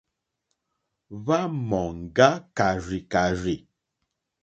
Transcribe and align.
Hwá 1.21 1.39
mɔ̀ŋgá 1.69 2.29
kàrzìkàrzì. 2.57 3.55